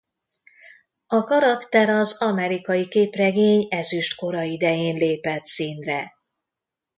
A 1.07 1.21
karakter 1.23 1.89
az 1.89 2.21
amerikai 2.21 2.87
képregény 2.87 3.67
ezüstkora 3.69 4.41
idején 4.43 4.95
lépett 4.97 5.45
színre. 5.45 6.13